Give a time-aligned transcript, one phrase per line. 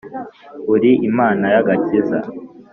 [0.73, 2.19] uri imana y'agakiza